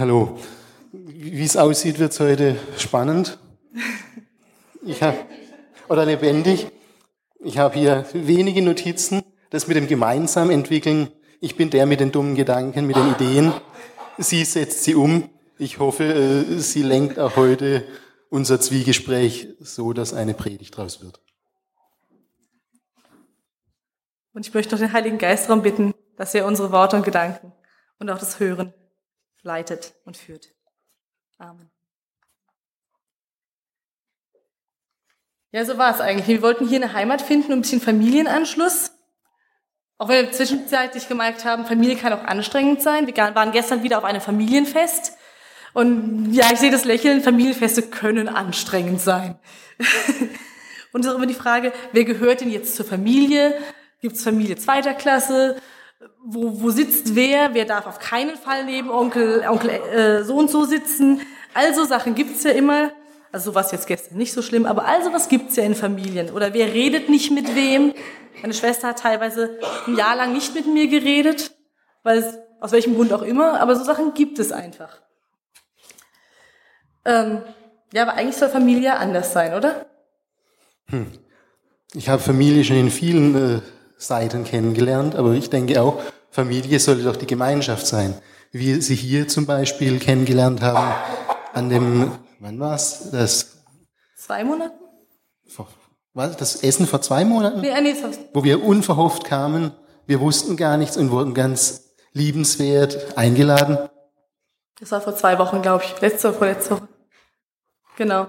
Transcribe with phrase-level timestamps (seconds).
[0.00, 0.38] Hallo.
[0.92, 3.38] Wie es aussieht, wird es heute spannend.
[4.82, 5.14] Ich hab,
[5.88, 6.66] oder lebendig.
[7.38, 9.22] Ich habe hier wenige Notizen.
[9.50, 11.08] Das mit dem gemeinsam entwickeln.
[11.40, 13.52] Ich bin der mit den dummen Gedanken, mit den Ideen.
[14.18, 15.30] Sie setzt sie um.
[15.56, 17.84] Ich hoffe, äh, sie lenkt auch heute
[18.28, 21.20] unser Zwiegespräch so, dass eine Predigt draus wird.
[24.34, 27.52] Und ich möchte noch den Heiligen Geist darum bitten, dass er unsere Worte und Gedanken
[27.98, 28.74] und auch das Hören
[29.46, 30.48] leitet und führt.
[31.38, 31.70] Amen.
[35.52, 36.28] Ja, so war es eigentlich.
[36.28, 38.92] Wir wollten hier eine Heimat finden und ein bisschen Familienanschluss.
[39.96, 43.06] Auch wenn wir zwischenzeitlich gemerkt haben, Familie kann auch anstrengend sein.
[43.06, 45.16] Wir waren gestern wieder auf einem Familienfest.
[45.72, 49.38] Und ja, ich sehe das Lächeln, Familienfeste können anstrengend sein.
[50.92, 53.56] und es ist auch immer die Frage, wer gehört denn jetzt zur Familie?
[54.02, 55.56] Gibt es Familie zweiter Klasse?
[56.24, 57.54] Wo, wo sitzt wer?
[57.54, 61.20] Wer darf auf keinen Fall neben Onkel, Onkel äh, so und so sitzen?
[61.54, 62.92] Also Sachen gibt's ja immer.
[63.32, 66.30] Also sowas jetzt gestern nicht so schlimm, aber also was gibt's ja in Familien.
[66.30, 67.92] Oder wer redet nicht mit wem?
[68.40, 71.54] Meine Schwester hat teilweise ein Jahr lang nicht mit mir geredet,
[72.02, 75.02] weil es, aus welchem Grund auch immer, aber so Sachen gibt es einfach.
[77.04, 77.42] Ähm,
[77.92, 79.86] ja, aber eigentlich soll Familie anders sein, oder?
[80.88, 81.06] Hm.
[81.94, 83.60] Ich habe Familie schon in vielen äh,
[83.98, 88.14] Seiten kennengelernt, aber ich denke auch, Familie sollte doch die Gemeinschaft sein.
[88.52, 90.94] Wie sie hier zum Beispiel kennengelernt haben,
[91.52, 93.10] an dem, wann war's?
[93.10, 93.56] Das
[94.16, 94.74] Zwei Monaten?
[95.46, 95.68] Vor,
[96.14, 96.36] was?
[96.36, 97.60] Das Essen vor zwei Monaten?
[97.60, 97.94] Nee, nee,
[98.32, 99.72] wo wir unverhofft kamen,
[100.06, 103.78] wir wussten gar nichts und wurden ganz liebenswert eingeladen.
[104.80, 106.00] Das war vor zwei Wochen, glaube ich.
[106.00, 106.88] Letzte oder vorletzte Woche.
[107.96, 108.26] Genau.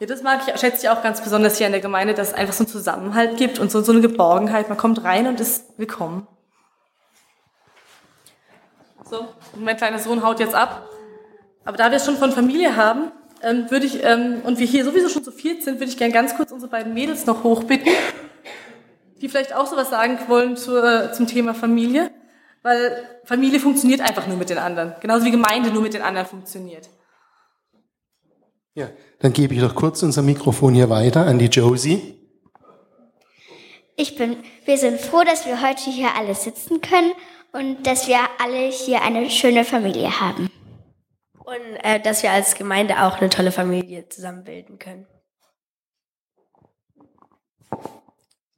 [0.00, 2.34] Ja, das mag ich, schätze ich auch ganz besonders hier in der Gemeinde, dass es
[2.34, 4.70] einfach so einen Zusammenhalt gibt und so, so eine Geborgenheit.
[4.70, 6.26] Man kommt rein und ist willkommen.
[9.04, 10.88] So, mein kleiner Sohn haut jetzt ab.
[11.66, 13.12] Aber da wir es schon von Familie haben,
[13.42, 16.14] ähm, würde ich, ähm, und wir hier sowieso schon zu viert sind, würde ich gerne
[16.14, 17.92] ganz kurz unsere beiden Mädels noch hochbitten,
[19.20, 22.10] die vielleicht auch sowas sagen wollen zu, äh, zum Thema Familie.
[22.62, 24.94] Weil Familie funktioniert einfach nur mit den anderen.
[25.00, 26.88] Genauso wie Gemeinde nur mit den anderen funktioniert.
[28.74, 28.88] Ja,
[29.18, 32.16] dann gebe ich doch kurz unser Mikrofon hier weiter an die Josie.
[33.96, 37.12] Ich bin, wir sind froh, dass wir heute hier alle sitzen können
[37.52, 40.48] und dass wir alle hier eine schöne Familie haben.
[41.34, 45.06] Und äh, dass wir als Gemeinde auch eine tolle Familie zusammenbilden können.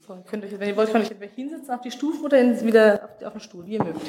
[0.06, 3.04] So, könnt euch, wenn ihr wollt, könnt ihr euch hinsetzen auf die Stufen oder wieder
[3.04, 4.00] auf, auf den Stuhl, wie ihr mögt.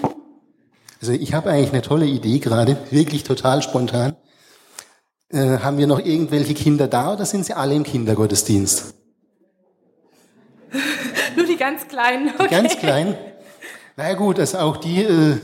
[0.99, 4.17] Also ich habe eigentlich eine tolle Idee gerade, wirklich total spontan.
[5.33, 8.93] Äh, haben wir noch irgendwelche Kinder da oder sind sie alle im Kindergottesdienst?
[11.35, 12.29] Nur die ganz Kleinen.
[12.35, 12.43] Okay.
[12.43, 13.15] Die ganz Kleinen?
[13.97, 15.37] Na ja, gut, also auch die äh,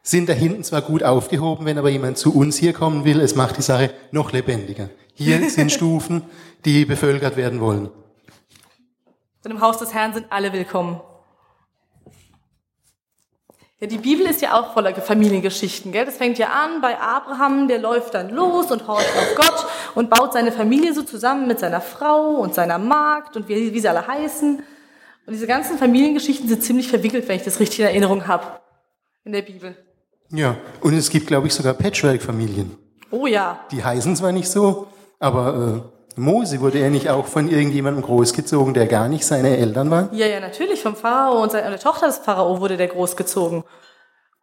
[0.00, 3.34] sind da hinten zwar gut aufgehoben, wenn aber jemand zu uns hier kommen will, es
[3.34, 4.90] macht die Sache noch lebendiger.
[5.14, 6.22] Hier sind Stufen,
[6.64, 7.90] die bevölkert werden wollen.
[9.44, 11.00] Und im Haus des Herrn sind alle willkommen.
[13.78, 15.92] Ja, die Bibel ist ja auch voller Familiengeschichten.
[15.92, 16.06] Gell?
[16.06, 20.08] Das fängt ja an bei Abraham, der läuft dann los und horcht auf Gott und
[20.08, 23.88] baut seine Familie so zusammen mit seiner Frau und seiner Magd und wie, wie sie
[23.88, 24.62] alle heißen.
[25.26, 28.44] Und diese ganzen Familiengeschichten sind ziemlich verwickelt, wenn ich das richtig in Erinnerung habe
[29.24, 29.76] in der Bibel.
[30.30, 32.78] Ja, und es gibt, glaube ich, sogar Patchwork-Familien.
[33.10, 33.60] Oh ja.
[33.70, 34.88] Die heißen zwar nicht so,
[35.18, 39.90] aber äh, Mose wurde er nicht auch von irgendjemandem großgezogen, der gar nicht seine Eltern
[39.90, 40.08] war?
[40.12, 40.82] Ja, ja, natürlich.
[40.82, 43.64] Vom Pharao und seiner Tochter des Pharao wurde der großgezogen.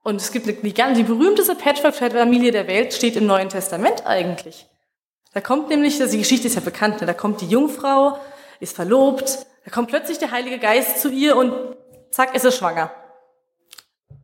[0.04, 4.68] Und es gibt eine, die, die berühmteste Patchwork-Familie der Welt, steht im Neuen Testament eigentlich.
[5.34, 7.08] Da kommt nämlich, also die Geschichte ist ja bekannt, ne?
[7.08, 8.20] da kommt die Jungfrau,
[8.60, 11.54] ist verlobt, da kommt plötzlich der Heilige Geist zu ihr und
[12.12, 12.92] zack, ist sie schwanger.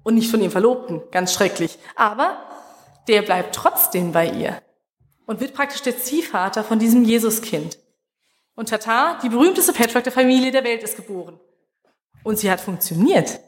[0.04, 1.80] Und nicht von ihrem Verlobten, ganz schrecklich.
[1.96, 2.38] Aber
[3.08, 4.62] der bleibt trotzdem bei ihr
[5.30, 7.78] und wird praktisch der Ziehvater von diesem Jesuskind.
[8.56, 11.40] Und Tata, die berühmteste Patchwork der Familie der Welt, ist geboren.
[12.24, 13.40] Und sie hat funktioniert.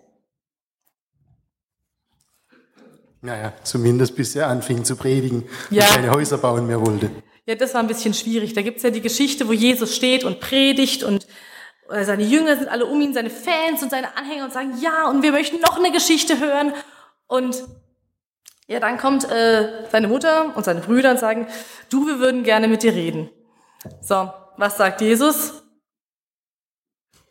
[3.21, 5.87] Naja, zumindest bis er anfing zu predigen ja.
[5.87, 7.09] und keine Häuser bauen mehr wollte.
[7.47, 8.53] Ja, das war ein bisschen schwierig.
[8.53, 11.25] Da gibt's ja die Geschichte, wo Jesus steht und predigt und
[11.89, 15.09] äh, seine Jünger sind alle um ihn, seine Fans und seine Anhänger und sagen, ja,
[15.09, 16.75] und wir möchten noch eine Geschichte hören.
[17.25, 17.63] Und
[18.71, 21.47] ja, dann kommt äh, seine Mutter und seine Brüder und sagen,
[21.89, 23.29] du, wir würden gerne mit dir reden.
[23.99, 25.61] So, was sagt Jesus?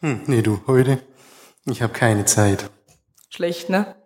[0.00, 0.98] Hm, nee, du, heute,
[1.64, 2.68] ich habe keine Zeit.
[3.30, 3.96] Schlecht, ne?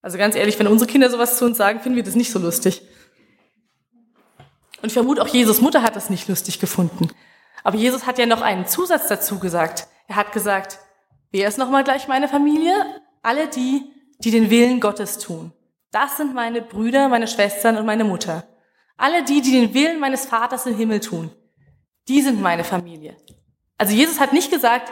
[0.00, 2.38] Also ganz ehrlich, wenn unsere Kinder sowas zu uns sagen, finden wir das nicht so
[2.38, 2.80] lustig.
[4.80, 7.10] Und ich vermute, auch Jesus Mutter hat das nicht lustig gefunden.
[7.64, 9.88] Aber Jesus hat ja noch einen Zusatz dazu gesagt.
[10.08, 10.78] Er hat gesagt,
[11.32, 12.74] wer ist nochmal gleich meine Familie?
[13.22, 13.82] Alle die,
[14.20, 15.52] die den Willen Gottes tun.
[15.94, 18.42] Das sind meine Brüder, meine Schwestern und meine Mutter.
[18.96, 21.30] Alle die, die den Willen meines Vaters im Himmel tun,
[22.08, 23.16] die sind meine Familie.
[23.78, 24.90] Also Jesus hat nicht gesagt,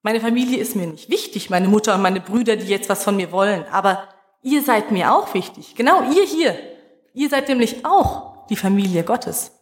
[0.00, 3.16] meine Familie ist mir nicht wichtig, meine Mutter und meine Brüder, die jetzt was von
[3.16, 4.08] mir wollen, aber
[4.40, 5.74] ihr seid mir auch wichtig.
[5.76, 6.58] Genau, ihr hier.
[7.12, 9.52] Ihr seid nämlich auch die Familie Gottes.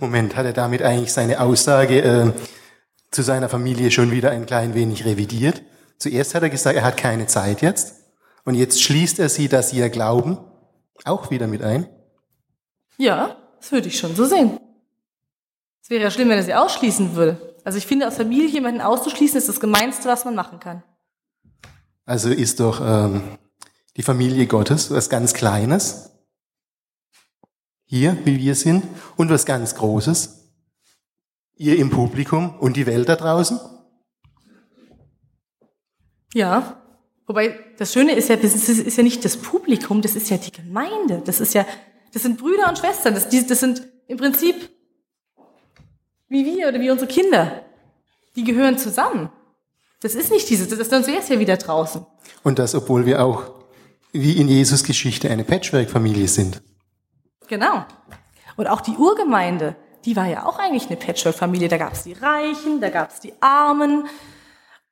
[0.00, 2.32] Moment, hat er damit eigentlich seine Aussage äh,
[3.10, 5.60] zu seiner Familie schon wieder ein klein wenig revidiert?
[5.98, 8.07] Zuerst hat er gesagt, er hat keine Zeit jetzt.
[8.44, 10.38] Und jetzt schließt er sie, dass sie ja glauben,
[11.04, 11.88] auch wieder mit ein.
[12.96, 14.58] Ja, das würde ich schon so sehen.
[15.82, 17.56] Es wäre ja schlimm, wenn er sie ausschließen würde.
[17.64, 20.82] Also ich finde, aus Familie jemanden auszuschließen, ist das Gemeinste, was man machen kann.
[22.04, 23.38] Also ist doch ähm,
[23.96, 26.10] die Familie Gottes was ganz Kleines,
[27.84, 28.84] hier, wie wir sind,
[29.16, 30.52] und was ganz Großes,
[31.56, 33.58] ihr im Publikum und die Welt da draußen.
[36.34, 36.82] Ja,
[37.28, 40.50] wobei das Schöne ist ja, das ist ja nicht das Publikum, das ist ja die
[40.50, 41.64] Gemeinde, das ist ja,
[42.12, 44.70] das sind Brüder und Schwestern, das, das sind im Prinzip
[46.28, 47.62] wie wir oder wie unsere Kinder.
[48.36, 49.30] Die gehören zusammen.
[50.00, 52.06] Das ist nicht diese, das, sonst wäre es ja wieder draußen.
[52.44, 53.50] Und das, obwohl wir auch,
[54.12, 56.62] wie in Jesus Geschichte, eine Patchwork-Familie sind.
[57.48, 57.84] Genau.
[58.56, 61.68] Und auch die Urgemeinde, die war ja auch eigentlich eine Patchwork-Familie.
[61.68, 64.06] Da gab es die Reichen, da gab es die Armen.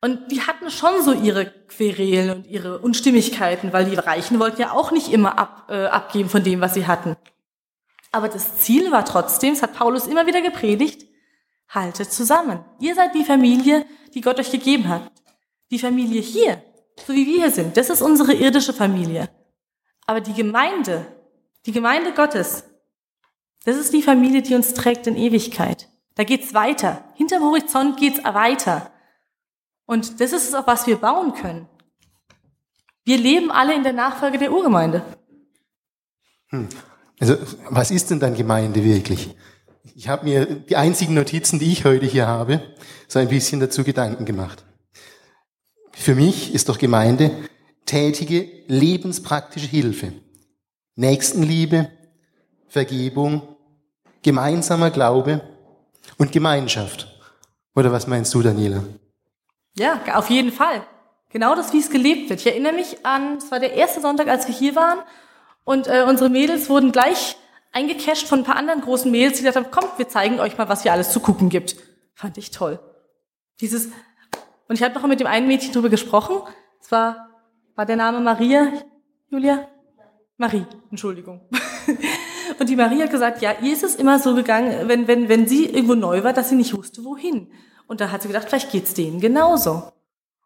[0.01, 4.71] Und die hatten schon so ihre Querelen und ihre Unstimmigkeiten, weil die Reichen wollten ja
[4.71, 7.15] auch nicht immer ab, äh, abgeben von dem, was sie hatten.
[8.11, 11.07] Aber das Ziel war trotzdem, das hat Paulus immer wieder gepredigt,
[11.69, 12.63] haltet zusammen.
[12.79, 15.11] Ihr seid die Familie, die Gott euch gegeben hat.
[15.71, 16.63] Die Familie hier,
[17.05, 19.29] so wie wir hier sind, das ist unsere irdische Familie.
[20.05, 21.05] Aber die Gemeinde,
[21.65, 22.63] die Gemeinde Gottes,
[23.65, 25.89] das ist die Familie, die uns trägt in Ewigkeit.
[26.15, 27.03] Da geht's weiter.
[27.15, 28.91] Hinterm Horizont geht's weiter.
[29.87, 31.67] Und das ist es, auf was wir bauen können.
[33.05, 35.01] Wir leben alle in der Nachfolge der Urgemeinde.
[36.49, 36.67] Hm.
[37.19, 37.37] Also,
[37.69, 39.35] was ist denn dann Gemeinde wirklich?
[39.95, 42.61] Ich habe mir die einzigen Notizen, die ich heute hier habe,
[43.07, 44.63] so ein bisschen dazu Gedanken gemacht.
[45.93, 47.31] Für mich ist doch Gemeinde
[47.85, 50.11] tätige, lebenspraktische Hilfe.
[50.95, 51.89] Nächstenliebe,
[52.67, 53.41] Vergebung,
[54.21, 55.41] gemeinsamer Glaube
[56.17, 57.07] und Gemeinschaft.
[57.73, 58.83] Oder was meinst du, Daniela?
[59.77, 60.81] Ja, auf jeden Fall.
[61.29, 62.39] Genau das, wie es gelebt wird.
[62.39, 64.99] Ich erinnere mich an, es war der erste Sonntag, als wir hier waren
[65.65, 67.37] und äh, unsere Mädels wurden gleich
[67.73, 70.69] eingecasht von ein paar anderen großen Mädels, die gesagt haben, kommt, wir zeigen euch mal,
[70.69, 71.75] was hier alles zu gucken gibt.
[72.15, 72.79] Fand ich toll.
[73.59, 73.87] Dieses,
[74.67, 76.37] und ich habe noch mit dem einen Mädchen drüber gesprochen.
[76.81, 77.29] Es war,
[77.75, 78.71] war der Name Maria,
[79.29, 79.67] Julia?
[80.37, 81.41] Marie, Entschuldigung.
[82.59, 85.47] Und die Marie hat gesagt, ja, ihr ist es immer so gegangen, wenn, wenn, wenn
[85.47, 87.51] sie irgendwo neu war, dass sie nicht wusste, wohin.
[87.87, 89.91] Und da hat sie gedacht, vielleicht geht's denen genauso.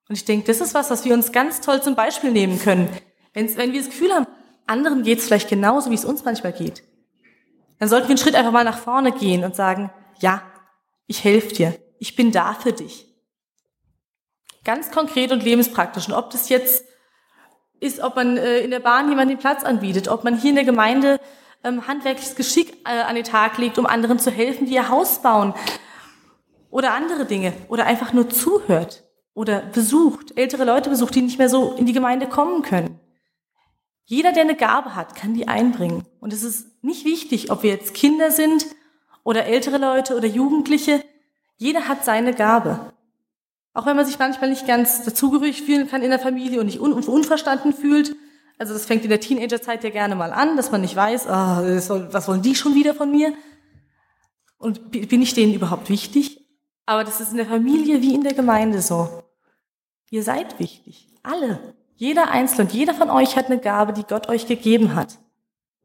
[0.07, 2.89] Und ich denke, das ist was, was wir uns ganz toll zum Beispiel nehmen können.
[3.33, 4.27] Wenn's, wenn wir das Gefühl haben,
[4.67, 6.83] anderen geht's vielleicht genauso, wie es uns manchmal geht
[7.81, 9.89] dann sollten wir einen Schritt einfach mal nach vorne gehen und sagen,
[10.19, 10.43] ja,
[11.07, 13.07] ich helfe dir, ich bin da für dich.
[14.63, 16.07] Ganz konkret und lebenspraktisch.
[16.07, 16.85] Und ob das jetzt
[17.79, 20.57] ist, ob man äh, in der Bahn jemanden den Platz anbietet, ob man hier in
[20.57, 21.19] der Gemeinde
[21.63, 25.23] ähm, handwerkliches Geschick äh, an den Tag legt, um anderen zu helfen, die ihr Haus
[25.23, 25.55] bauen
[26.71, 29.03] oder andere Dinge oder einfach nur zuhört
[29.33, 32.99] oder besucht, ältere Leute besucht, die nicht mehr so in die Gemeinde kommen können.
[34.05, 36.05] Jeder, der eine Gabe hat, kann die einbringen.
[36.19, 38.65] Und es ist nicht wichtig, ob wir jetzt Kinder sind
[39.23, 41.03] oder ältere Leute oder Jugendliche.
[41.57, 42.91] Jeder hat seine Gabe.
[43.73, 46.81] Auch wenn man sich manchmal nicht ganz dazugehörig fühlen kann in der Familie und nicht
[46.81, 48.15] un unverstanden fühlt.
[48.57, 52.09] Also das fängt in der Teenagerzeit ja gerne mal an, dass man nicht weiß, oh,
[52.11, 53.33] was wollen die schon wieder von mir?
[54.57, 56.40] Und bin ich denen überhaupt wichtig?
[56.91, 59.23] Aber das ist in der Familie wie in der Gemeinde so.
[60.09, 61.07] Ihr seid wichtig.
[61.23, 61.73] Alle.
[61.95, 65.17] Jeder Einzelne und jeder von euch hat eine Gabe, die Gott euch gegeben hat.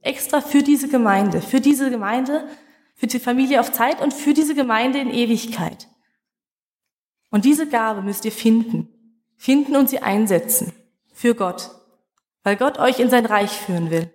[0.00, 2.48] Extra für diese Gemeinde, für diese Gemeinde,
[2.96, 5.86] für die Familie auf Zeit und für diese Gemeinde in Ewigkeit.
[7.30, 8.88] Und diese Gabe müsst ihr finden.
[9.36, 10.72] Finden und sie einsetzen.
[11.12, 11.70] Für Gott.
[12.42, 14.12] Weil Gott euch in sein Reich führen will.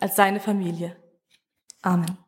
[0.00, 0.96] Als seine Familie.
[1.82, 2.18] Amen.